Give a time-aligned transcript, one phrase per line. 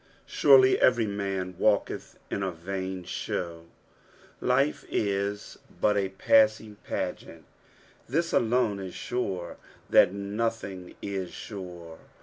[0.25, 3.65] Surely tttry man valketh in a tain thetc."
[4.39, 7.45] Life is but n passing pageant.
[8.09, 9.57] This alone is sure,
[9.91, 11.99] that nothing is sure.